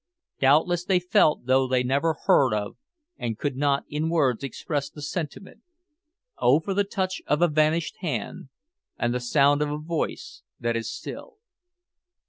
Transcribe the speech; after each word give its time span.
Doubtless 0.39 0.83
they 0.83 0.99
felt 0.99 1.45
though 1.45 1.67
they 1.67 1.83
never 1.83 2.17
heard 2.25 2.55
of, 2.55 2.75
and 3.17 3.37
could 3.37 3.55
not 3.55 3.83
in 3.87 4.09
words 4.09 4.43
express, 4.43 4.89
the 4.89 4.99
sentiment 4.99 5.61
"Oh 6.39 6.59
for 6.59 6.73
the 6.73 6.83
touch 6.83 7.21
of 7.27 7.43
a 7.43 7.47
vanished 7.47 7.97
hand, 7.99 8.49
And 8.97 9.13
the 9.13 9.19
sound 9.19 9.61
of 9.61 9.69
a 9.69 9.77
voice 9.77 10.41
that 10.59 10.75
is 10.75 10.91
still." 10.91 11.35